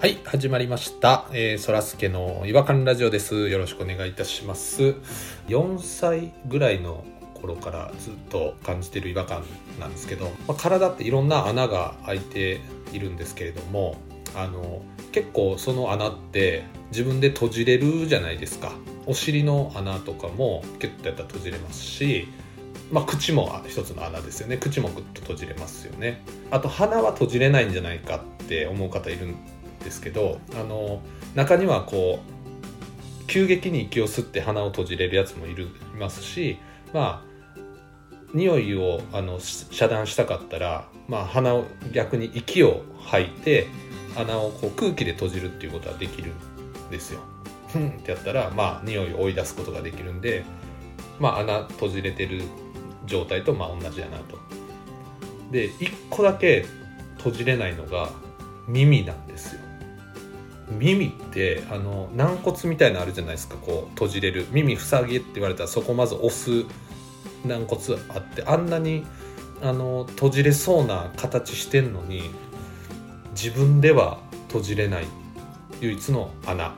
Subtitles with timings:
[0.00, 1.26] はい、始まりました。
[1.30, 3.50] えー、そらすけの違和感ラジオです。
[3.50, 4.94] よろしくお願いいたします。
[5.48, 9.44] 4歳ぐらいの頃からずっと感じてる違和感
[9.78, 12.62] なんですけど、まあ、体っていろんな穴が開いて
[12.94, 13.98] いるんですけれども、
[14.34, 14.80] あの
[15.12, 18.72] 結構その穴って自分で閉じれるじゃないですか。
[19.04, 22.26] お尻の穴とかもキュッとやったら閉じれますし、
[22.90, 29.36] まあ、口も一つの穴ですよね口もグッと閉じれますよねあと鼻は閉じれないんじゃないかって思う方いるん
[29.82, 31.02] ですけどあの
[31.34, 36.58] 中にはこう急激に息を吸って鼻を閉じれるやつもいるいますし
[36.92, 37.30] まあ
[38.34, 43.66] 匂いをあの遮断したかったら、まあ、鼻を逆に息を吐いて
[44.16, 47.20] 穴をこう空気で閉じるっていうことはできるんですよ。
[47.68, 50.44] ふんってやったら、まあ、匂いを追い出すことができるんで、
[51.20, 52.42] まあ、穴閉じれてる
[53.06, 54.38] 状態とまあ同じやなと。
[55.50, 56.64] で1個だけ
[57.18, 58.10] 閉じれないのが
[58.68, 59.59] 耳なんですよ。
[60.70, 64.46] 耳ってあの軟骨みたいなのあるじゃないですかこう閉じれる。
[64.52, 66.64] 耳塞げって言われたらそこまず押す
[67.44, 69.04] 軟骨あってあんなに
[69.62, 72.30] あの閉じれそうな形してんのに
[73.32, 75.06] 自分では閉じれない
[75.80, 76.74] 唯一の穴。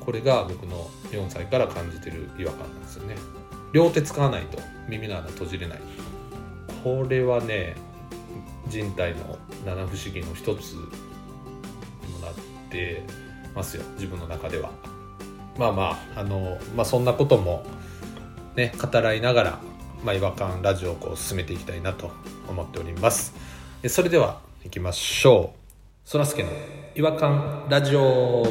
[0.00, 3.16] これが僕の4歳から感じてる違和感なんですよね。
[3.72, 5.80] 両手使わないと耳の穴閉じれない。
[6.84, 7.74] これはね
[8.68, 10.76] 人体の七不思議の一つ
[12.76, 13.02] って
[13.54, 14.70] ますよ自分の中では。
[15.58, 17.64] まあまああの、まあ、そんなことも
[18.54, 19.60] ね語らいながら、
[20.04, 22.10] まあ、違和感ラジオをこう進めていきたいなと
[22.48, 23.34] 思っております。
[23.82, 25.58] えそれでは行きましょう。
[26.04, 26.50] そらすけの
[26.94, 28.44] 違和感ラジオ。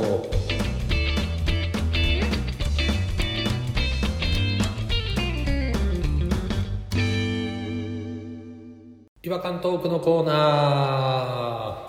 [9.21, 11.84] 違和感トークのコーナー。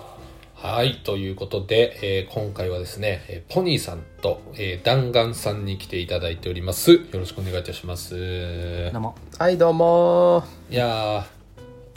[0.67, 6.91] はいということで、えー今回はですねえーポニーさんと、えー、弾丸さんに来ていただいております。
[6.91, 8.91] よろしくお願いいたします。
[8.91, 9.15] どうも。
[9.39, 10.43] はいどうも。
[10.69, 11.25] いや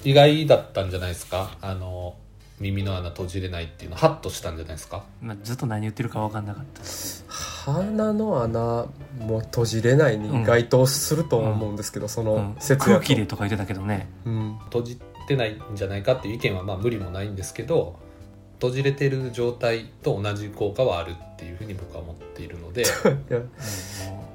[0.05, 1.59] ー意外だったんじゃないですか？
[1.61, 2.15] あの
[2.61, 5.03] 耳の穴閉じれないっていうのハッとしたんじゃないですか？
[5.21, 6.81] まあずっと何言ってるか分かんなかった。
[7.29, 8.87] 鼻の穴
[9.19, 12.57] も閉じれないに該当すると思うんですけど、そのうん。
[12.61, 14.09] 説やと空気でとか言ってたけどね。
[14.25, 14.59] うん。
[14.67, 17.99] 閉じてないんじゃないかっていう意見はまあ無理もないんですけど
[18.61, 22.83] 閉じれてる状態と同じ効果はあるっていうふうに僕は思っているので。
[22.85, 22.85] い
[23.33, 23.39] や。
[23.39, 23.51] うん
[24.21, 24.31] も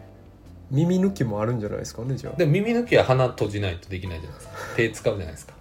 [0.72, 4.54] 耳抜きもあるんじゃないですかねじゃでも耳抜きは鼻閉じないとできないじゃないですか。
[4.76, 5.54] 手使うじゃないですか。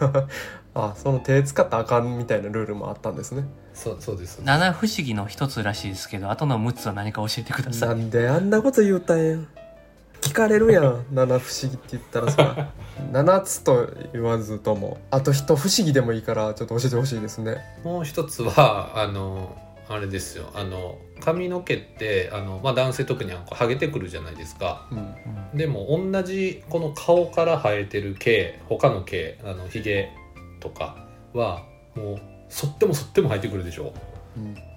[0.74, 3.44] ああその手使ったらあかんみたいなルールもあったんですね。
[3.72, 4.40] そうそうです。
[4.40, 9.38] う七不思議の一つらしいですけどあとの6つは何か教えてくださないんであんなこと言うたんや
[10.20, 12.68] 聞かれるやん七不思議って言ったらさ。
[13.12, 17.58] 7つと言わずともあと一不思議でもいいからちょっと教えてほしいですね。
[17.84, 19.56] もう一つはあの
[19.88, 20.50] あれですよ。
[20.54, 24.86] あの髪の毛ってあの、まあ、男性特にはこうハゲてくるじゃないですか。
[24.90, 24.98] うん。
[24.98, 25.14] うん
[25.54, 30.10] でも同じこの顔から生えてる毛他の毛あのひげ
[30.60, 31.62] とかは
[31.94, 33.84] もう剃っても剃っても生えてくるでしょ。
[33.84, 34.15] うん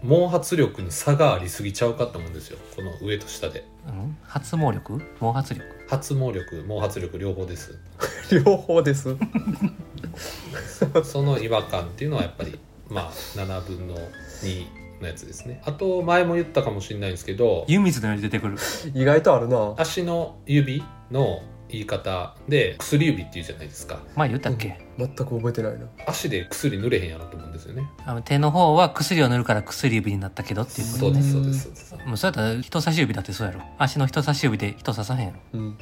[0.03, 2.58] 毛髪力に差がありすぎちゃうかと思うんですよ。
[2.75, 3.66] この上と下で。
[3.88, 4.18] うん？
[4.24, 5.00] 発毛力？
[5.20, 5.62] 毛髪力？
[5.90, 7.78] 発毛力毛髪力両方です。
[8.31, 9.16] 両方です。
[11.03, 12.59] その違和感っていうのはやっぱり
[12.90, 14.66] まあ7分の2
[15.02, 15.62] のやつですね。
[15.66, 18.58] あと前も言ったかもしれないんですけど湯水のように出てくる。
[18.94, 19.74] 意外とあるな。
[19.78, 22.35] 足の指の言い方。
[22.47, 24.00] で薬指っていうじゃないですか。
[24.16, 25.88] 前言ったっけ、全く覚えてないな。
[26.07, 27.88] 足で薬塗れへんやろと思うんですよね。
[28.06, 31.00] あの手の方は薬を塗るから薬指になったけどっていうこと。
[31.00, 31.96] そうですそうですそうです。
[32.08, 33.62] もうそうやったら人差し指だってそうやろ。
[33.78, 35.40] 足の人差し指で人刺さへんやろ。
[35.53, 35.62] うん。
[35.62, 35.78] うん。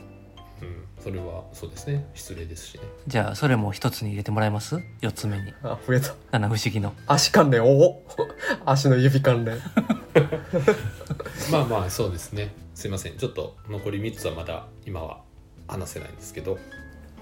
[0.99, 2.05] それはそうですね。
[2.13, 2.81] 失礼ですしね。
[3.07, 5.53] じゃあそれも一つに入れてもらえます？4つ目に。
[5.63, 6.13] あ増えた。
[6.31, 6.93] 七不思議の。
[7.07, 7.63] 足関連。
[7.63, 8.03] おお。
[8.65, 9.57] 足の指関連。
[11.51, 12.53] まあまあそうですね。
[12.75, 13.17] すいません。
[13.17, 15.21] ちょっと残り3つはまだ今は
[15.67, 16.57] 話せないんですけど。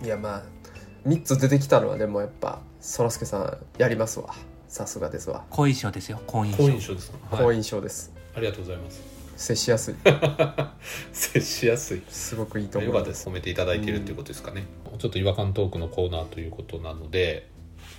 [0.03, 0.43] いやまあ
[1.07, 4.33] 3つ出てきたのはでもやっぱそらすけさんやりますわ。
[4.67, 5.45] さすがですわ。
[5.49, 9.01] 好印象ですよ好印象好印象ですか、好はい、印象です、ありがとうございます。
[9.37, 9.95] 接しやすい。
[11.13, 12.01] 接しやすい。
[12.09, 14.65] すごくいいと思うよかったです褒めていただいているということですかね、
[14.97, 17.49] ちょっと違和感トークのコーナーということなので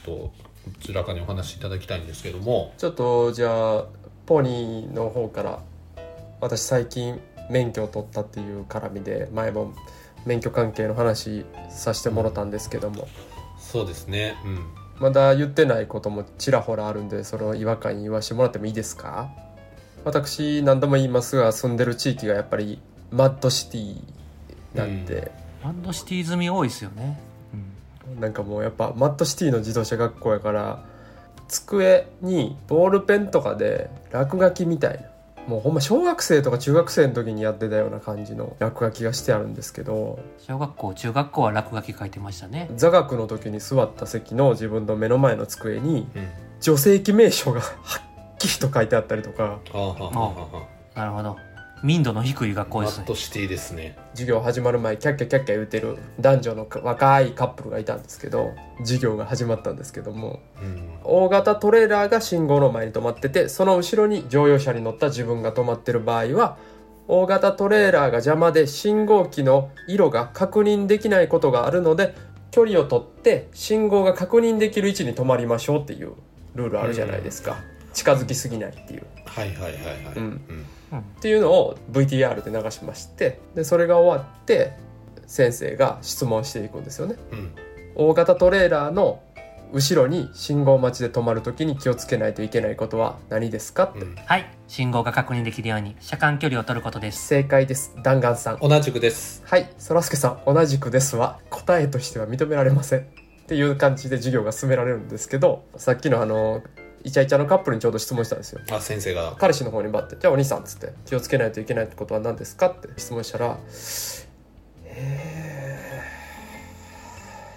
[0.04, 0.32] ちょっとこ
[0.80, 2.74] ちらかにお話しいただきたいんですけども。
[2.78, 3.86] ちょっとじゃあ
[4.26, 5.62] ポニーの方から
[6.40, 9.72] 私最近免許を取ったっていう絡みで前も
[10.26, 13.08] 免許関係の話させてもらったんですけども、
[13.58, 14.34] そうですね。
[14.44, 14.60] うん。
[14.98, 19.30] まだ言ってないこともちらほらあるんでその違和感言わしてもらってもいいですか？
[20.04, 22.80] 私何度も言いますが住んでる地域がやっぱり
[23.10, 23.96] マッドシティ
[24.74, 25.32] なんで、
[25.62, 27.20] マッドシティ済み多いですよね、
[28.14, 28.20] うん。
[28.20, 30.84] なんかもうやっぱマッドシティの自動車学校やから
[31.48, 35.08] 机にボールペンとかで落書きみたいな
[35.46, 42.68] もうほんま小学生とか中学生の時にやってたような感じの落書きがしてあるんですけど小学校中学校は落書き書いてましたね。
[42.74, 46.28] 座学の時に座った席の自分の目の前の机にうん。
[46.58, 48.00] 女性記名称がは
[48.34, 49.60] っきりと書いてあったりとか。
[50.94, 51.36] なるほど
[51.82, 53.04] 民度の低い学校ですね。
[53.04, 53.96] ットシティですね。
[54.12, 60.40] 授業始まる前キャッキャキャッキャ言うてる男女の若いカップルがいたんですけど授業が始まったんですけども。
[60.62, 60.90] うん。
[61.04, 66.56] 大型トレーラーが信号の前に止まっててその後ろに乗用車に乗った自分が止まってる場合は
[67.08, 72.14] 大型トレーラーが邪魔で信号機の色が確認できないことがあるので
[72.50, 76.12] 距離を取って信号が確認できる位置に止まりましょうっていう
[76.54, 77.58] ルールあるじゃないですか、
[77.96, 79.06] 近づきすぎないっていう。
[79.24, 80.14] はいはいはいはい。
[80.16, 80.24] うん。
[80.92, 80.98] うん。
[80.98, 84.72] っていうのを VTR で流しましてでそれが終わって
[85.26, 87.16] 先生が質問していくんですよね。
[87.32, 87.52] うん。
[87.96, 89.22] 大型トレーラーの
[89.72, 94.14] 後ろに信号待ちで止まるときに気をつけないといけないことは何ですかって、うん。
[94.14, 94.46] はい。
[94.68, 97.26] 信号が確認できるように車間距離を取ることです。
[97.26, 97.96] 正解です。
[98.02, 98.58] 弾丸さん。
[98.60, 99.42] 同じくです。
[99.46, 99.72] はい。
[99.78, 103.26] そらすけさん同じくですは答えとしては認められません。
[103.46, 106.64] っていう感じで授業が進められるんですけどさっきのあの
[107.06, 108.60] イチャイチャのカップルにちょうど質問したんですよ。
[108.72, 109.36] あ先生が。
[109.38, 113.58] 彼氏の方にバッて「じゃあお兄さん」っつって「気をつけないといけないってことは何ですか?」って質問したら
[114.84, 116.02] 「え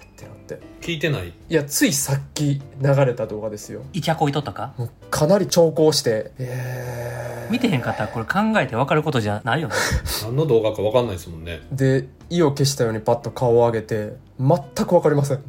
[0.06, 0.60] ー」ってなって。
[0.80, 1.28] 聞いてない？
[1.28, 3.82] いやついさっき流れた動画ですよ。
[3.92, 4.72] イチャコイとったか？
[4.76, 9.74] もうかなり長考して「えー」見てへんかったらこれ考えて分かることじゃないよね。
[10.22, 11.60] 何の動画か分かんないですもんね。
[11.72, 15.40] で意を消したようにパッと顔を上げて「全く分かりません」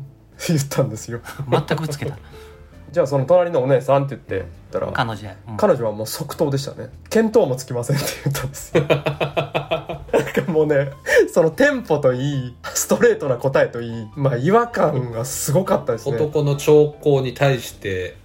[0.48, 1.20] 言ったんですよ。
[1.52, 2.18] 全くつけた
[2.92, 5.24] じゃあその隣のお姉さんって言ってたら彼女。
[5.24, 5.58] や、うん。
[5.58, 6.90] 彼女はもう即答でしたね。
[7.10, 8.84] 見当もつきませんって言ったんですよ。
[8.84, 10.92] なんかもうね
[11.32, 16.18] そのテンポといいストレートな答えといいまあ違和感がすごかったですね。
[16.18, 18.18] 男の兆候に対して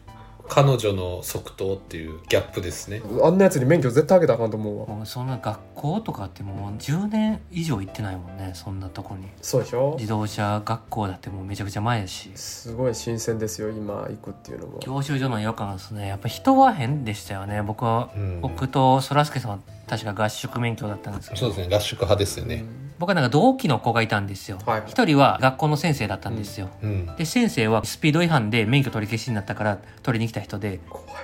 [0.48, 3.02] 彼女の即答っていうギャップですね。
[3.22, 4.86] あんなやつに免許絶対あげたらあかんと思うわ。
[4.86, 9.26] もうそんな学校とかってもう10年以上行ってないもんねそんなとこに。
[9.42, 9.96] そうでしょ？
[9.98, 12.30] 自動車学校だってもうめちゃくちゃ前やし。
[12.34, 14.78] すごい新鮮ですよ今行くっていうのも。
[14.80, 17.62] 教習所の違和感ですねやっぱ人は変でしたよね。
[17.62, 18.40] 僕は、うん。
[18.40, 19.58] 僕とそらすけさんは
[19.88, 21.40] 確か合宿免許だったんですけど。
[21.40, 22.64] そうですね合宿派ですよね
[22.98, 24.58] 僕はなんか同期の子がいたんですよ。
[24.60, 24.90] 一、はいはい。
[24.90, 27.16] 人は学校の先生だったんですよ、うん。
[27.16, 30.80] で先生はスピード違反で免許取り消しになったから取りに来た人で。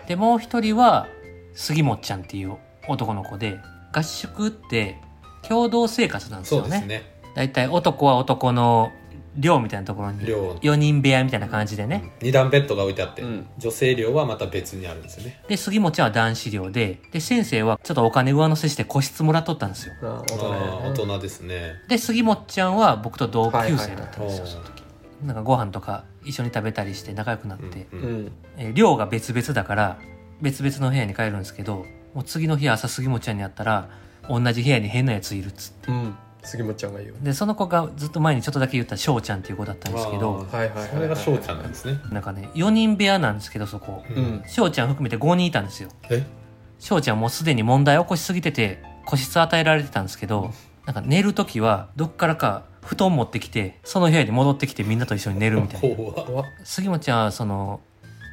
[0.06, 1.06] でもう一人は
[1.54, 2.56] 杉本ちゃんっていう
[2.88, 3.58] 男の子で
[3.92, 4.98] 合宿って
[5.42, 6.68] 共同生活なんですそよね。
[6.68, 7.02] うですね。
[7.34, 8.90] だいたい男は男の
[9.36, 10.54] 寮みたいなところに寮。
[10.62, 13.46] 4人部屋みたいな感じでね、二段ベッドが置いてあって、うん。
[13.58, 15.42] 女性寮はまた別にあるんですよね。
[15.48, 19.94] で杉本ちゃんは男子寮でで先生はちょっとお金上乗せして個室もらっとったんですよ。
[20.02, 20.46] あ大人
[20.90, 21.76] 大人ですね。
[21.88, 24.82] で杉本ちゃんは僕と同級生だったんですよ、はいはいはいその時。
[25.24, 28.00] なんかご飯とか一緒に食べたりして仲良くなって、うん。
[28.00, 28.06] うん。
[28.06, 29.98] うんえー寮が別々だから
[30.40, 33.88] 別々の部屋に帰るんですけどもう次の日朝杉本ちゃんに会ったら
[34.28, 35.90] 同じ部屋に変なやついるっつって。
[35.90, 37.14] うん杉本ちゃんが言う。
[37.22, 42.00] でその子がずっと前にちょっとだけ言った翔ちゃんっていう子だったんですけどあはいはいそれが翔ちゃんなんですね。
[42.10, 44.04] なんかね4人部屋なんですけどそこ。
[44.10, 44.42] ううん。
[44.46, 45.88] 翔ちゃん含めて5人いたんですよ。
[46.10, 46.24] え？
[46.78, 50.50] 翔ちゃんもうすでに問題起こしすぎてて個室与えられてたんですけど
[50.84, 55.96] なんか寝る時はどっからか布団持ってきてその部屋に戻ってきてみんなと一緒に寝るみたいな。
[56.64, 57.80] 杉本ちゃんはその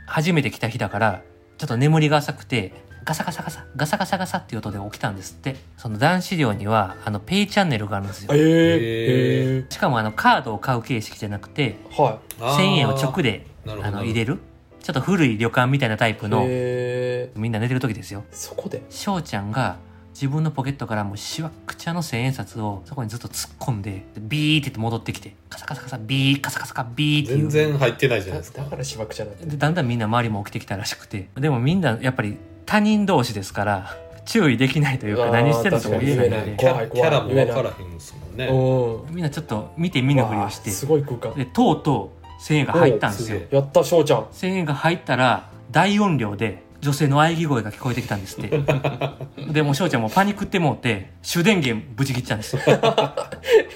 [0.07, 1.21] 初めて来た日だから
[1.59, 5.55] ちょっと眠りが浅くてガサガサガサガサガサガサっていう音で起きたんですって。
[5.77, 8.29] その男子寮にはあのペイチャンネルがあるんですよ。
[8.33, 14.39] えー、へえしかもあのカードを買う形式じゃなくてー、はあー1000円を直であの入れる。
[14.81, 18.23] ちょっと古い旅館みたいなタイプいのえみんな寝てる時ですよ。
[18.31, 18.81] ー、そこで？
[18.89, 19.77] 翔ちゃんが
[20.13, 27.49] 自分のポケットからもうしわくちゃの千円札をそこにずっと突っ込んでビーって言って戻ってきてカサカサカサビーカサカサカビーっていう。
[27.49, 32.37] 全然入ってないじゃなだいですかだからしばくちゃなってでだんだんみんな周りも起きてきたらしくてでもみんなやっぱり
[32.69, 38.45] 他人同士ですから注意できないというか何してるのかも言えないキャラキャラも分からへんですもんね。
[38.45, 39.15] うん。
[39.15, 40.69] みんなちょっと見て見ぬふりをして。
[40.69, 41.33] すごい空間。
[41.33, 43.39] でとうとう1000円が入ったんですよ。
[43.49, 44.25] やった翔ちゃん。
[44.25, 48.61] 1000円が入ったら大音量で女性の喘ぎ声が聞こえてきたんですって。
[49.51, 52.61] でもう翔ちゃんもパニックってもうて主電源ぶち切っちゃうんですよ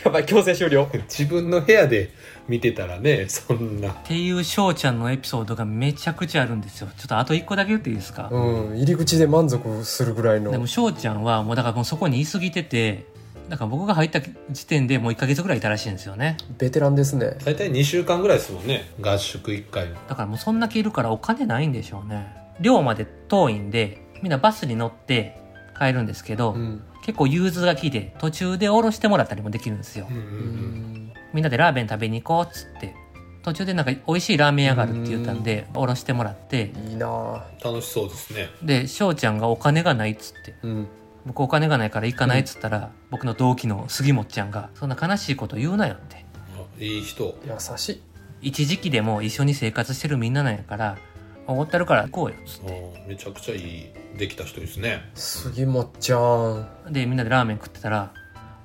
[0.03, 0.89] やばい強制終了。
[1.09, 2.11] 自分の部屋で
[2.47, 3.91] 見てたらねそんな。
[3.91, 6.89] っていう翔ちゃんのエピソードがめちゃくちゃあるんですよ。
[6.97, 10.51] ちょっとあと1個だけ言っていいですか、うん入り口で満足するぐらいの。
[10.51, 13.05] でも翔ちゃんはもうだからもうそこにいすぎてて
[13.49, 16.37] だから僕が入った時点でもう1ヶ月ぐらいいたらしいんですよね。
[16.57, 17.37] ベテランですね。
[17.45, 18.89] 大体2週間ぐらいですもんね。
[19.01, 19.95] 合宿1回の。
[20.07, 22.27] だからもうそんだけいるからお金ないんでしょうね。
[22.59, 25.37] 寮まで遠いんでみんなバスに乗って
[25.77, 30.15] 帰るんですけど、うん結構融通が効いて途中で降ろしてもらったりもできるんですよ、うん。
[30.15, 30.25] ううん。
[30.25, 32.95] んみんなでラーメン食べに行こうっつって。
[33.43, 36.71] 途中でなんか美味しいラーメン屋があるって言ったんでおろしてもらって。
[36.89, 37.07] いいな。
[37.07, 38.47] ぁ楽しそうですね。
[38.63, 40.55] で翔ちゃんがお金がないっつって。
[40.63, 40.87] うん。
[41.25, 46.25] 僕お金がないから行かないっつったら、僕の同期の杉本ちゃんが「そんな悲しいこと言うなよ」って。
[46.57, 47.35] あいい人。
[47.45, 48.01] 優しい。
[48.41, 50.97] 一時期でも一緒に生活してるみんななんやから
[51.47, 55.09] おごってるから行こうよっつっあめちゃくちゃいいできた人ですね。
[55.15, 56.67] 杉本ちゃん。
[56.87, 58.11] てでみんなでラーメン食ってたら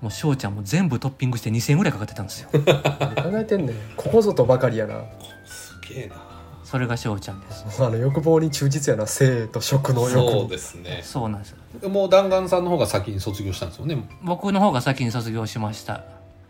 [0.01, 2.51] もう翔ちゃんも全部トッピングして2000円ぐらいかかってたんですよ。
[2.53, 3.77] 何考えてんねん。
[3.97, 5.05] ここぞとばかりやな。
[5.45, 6.17] すげえな。
[6.63, 7.83] それが翔ちゃんです。
[7.83, 11.01] あの欲望に忠実やな性と食の欲そうにですね。
[11.03, 11.89] そうなんですよ。
[11.89, 14.09] もう弾丸さんの方が先に卒業したんですよね。
[14.23, 16.05] 僕の方が先に卒業しました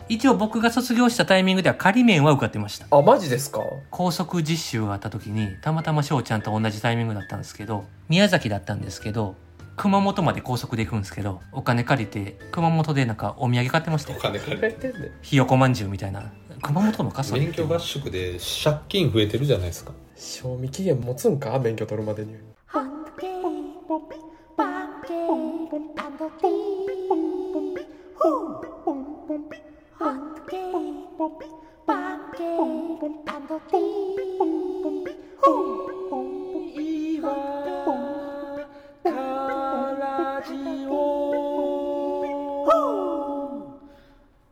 [0.09, 3.61] 一応僕が卒業したタイミングでは仮免は受かってましたあマジですか
[3.91, 9.37] 高速実習があった時にたまたま翔ちゃんと同じタイミングだったんですけど宮崎だったんですけど
[9.77, 22.35] 熊本まで高速で行くんですけどお金借りて熊本でなんかお土産買ってましたよお金借りてんねんひよこまんじゅうみたいな熊本のかそれ免許合宿で借金増えてるじゃないですか賞味期限持つんか免許取るまでに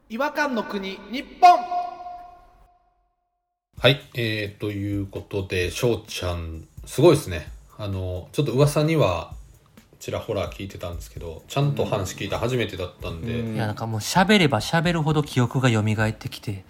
[0.09, 1.59] 違和感の国日本
[3.79, 9.36] はいえー、ということで翔ちゃんすごいですねあのちょっと噂には
[10.07, 13.55] ちらほら聞いてたんですけどちゃんと話聞いた初めてだったんで、うん。
[13.57, 16.65] いやなんかもう喋れば喋るほど記憶が蘇ってきて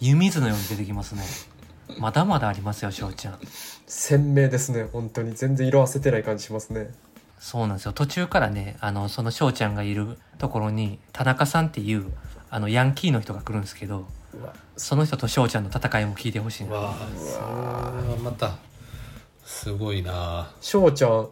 [0.00, 1.22] 湯水のように出てきますね。
[1.98, 3.38] まだまだありますよ翔ちゃん。
[3.86, 5.34] 鮮明ですね本当に。
[5.34, 6.90] 全然色あせてない感じしますね。
[7.38, 7.94] そうなんですよ。
[7.94, 12.12] 途中からねあのその翔ちゃんがいるところに田中さんっていう
[12.50, 14.06] あのヤンキーの人が来るんですけど
[14.76, 16.94] その人と翔ちゃんの戦いも聞いてほしいなわ。
[17.40, 18.56] あまた
[19.42, 21.28] すごいな翔ちゃん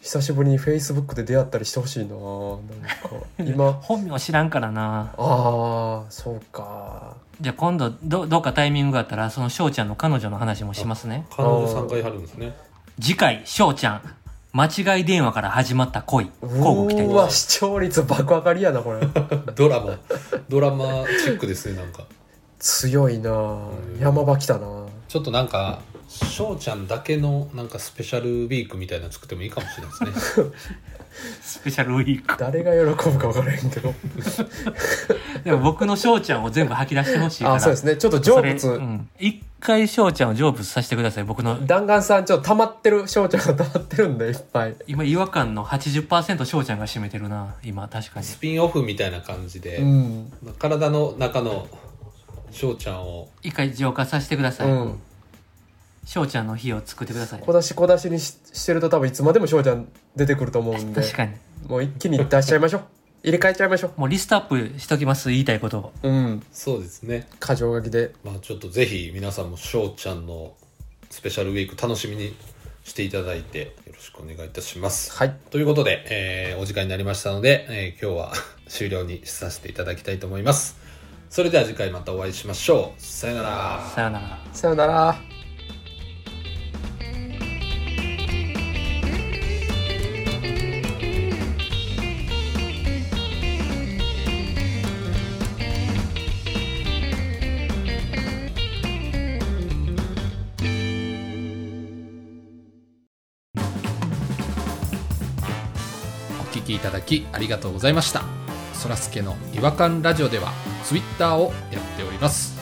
[0.00, 3.26] 久しぶりにフェイスブックで出会ったりしてほしいななんか。
[3.38, 3.72] 今。
[3.82, 5.12] 本名知らんからな。
[5.16, 7.16] ああそうか。
[7.40, 11.26] じゃあ今度どどっかタイミングがあったらその翔ちゃんの彼女の話もしますね。
[11.36, 12.54] 彼女さんがいはるんですね。
[12.98, 14.02] 次回翔ちゃん
[14.52, 14.66] 間
[14.96, 16.30] 違い電話から始まった恋。
[16.42, 19.00] 交互期待うわ視聴率爆上がりやなこれ。
[19.54, 19.98] ドラマ。
[20.48, 22.04] ドラマチックですねなんか。
[22.58, 23.58] 強いな。
[24.00, 30.50] 山場来たなちょっとなんか翔ちゃんだけのなんかスペシャルウィークみたいなの作ってもいいかもしれないですね。
[31.42, 32.36] スペシャルウィーク。
[32.38, 33.92] 誰が喜ぶか分からへんけど。
[35.42, 37.54] でも僕の翔ちゃんを全部吐き出してほしいから。
[37.56, 37.96] あそうですね。
[37.96, 39.08] ちょっと成仏、うん。
[39.18, 41.66] 一回翔ちゃんを成仏させてください僕の。
[41.66, 44.76] 弾丸さんちょっと溜まってる翔ちゃんが溜まってるんでいっぱい。
[44.86, 48.26] 今違和感の80%翔ちゃんが占めてるな今確かに。
[48.26, 50.32] スピンオフみたいな感じで、うん。
[50.60, 51.66] 体の中の
[52.52, 53.28] 翔ちゃんを。
[53.42, 54.70] 一回浄化させてください。
[54.70, 55.00] うん。
[56.04, 57.40] 翔、ちゃんの日を作ってください。
[57.40, 61.00] 小出し小出しにししてると多分いつまでも翔ちゃん出てくると思うんで。
[61.02, 61.34] 確かに。
[61.68, 62.82] もう一気に出しちゃいましょう。
[63.22, 65.92] 入れ替えちゃいましょもうリストアップしときます言いたいことを。
[66.02, 66.42] ううん。
[66.52, 67.28] そうですね。
[67.38, 68.12] 過剰書きで。
[68.24, 70.54] まあちょっとぜひ皆さんも翔ちゃんの
[71.10, 72.34] スペシャルウィーク楽しみに
[72.82, 75.12] していただいてよろしくお願いいたします。
[75.12, 75.36] はい。
[75.50, 78.32] ということで、えーお時間になりましたので、えー今日は
[78.68, 80.76] 終了にさせていただきたいと思います
[81.30, 83.00] それでは次回またお会いしましょう。
[83.00, 83.80] さよなら。
[83.94, 84.38] さよなら。
[84.52, 85.16] さよなら。
[106.40, 108.39] お聞きいただきありがとうございました
[108.80, 110.52] そらすけの違和感ラジオでは
[110.84, 112.58] ツイッターをやっております。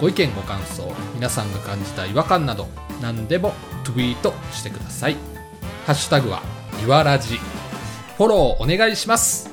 [0.00, 2.68] ご意見ご感想皆さんが感じた違和感など
[3.02, 5.16] 何でもツイートしてください。
[5.84, 6.42] ハッシュタグは
[6.80, 7.40] いわらじ
[8.16, 9.50] フォローお願いします。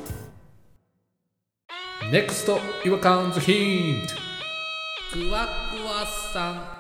[2.12, 4.14] NEXT 違和感ズヒント。
[5.12, 6.75] クワクワさん。